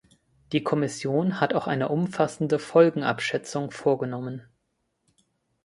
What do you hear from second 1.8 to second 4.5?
umfassende Folgenabschätzung vorgenommen.